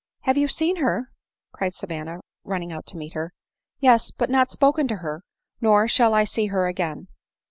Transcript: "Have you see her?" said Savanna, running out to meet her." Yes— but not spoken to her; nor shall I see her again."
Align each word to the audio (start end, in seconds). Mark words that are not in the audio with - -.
"Have 0.21 0.35
you 0.35 0.47
see 0.47 0.73
her?" 0.79 1.11
said 1.59 1.75
Savanna, 1.75 2.21
running 2.43 2.73
out 2.73 2.87
to 2.87 2.97
meet 2.97 3.13
her." 3.13 3.33
Yes— 3.81 4.09
but 4.17 4.31
not 4.31 4.51
spoken 4.51 4.87
to 4.87 4.95
her; 4.95 5.21
nor 5.61 5.87
shall 5.87 6.15
I 6.15 6.23
see 6.23 6.47
her 6.47 6.65
again." 6.65 7.07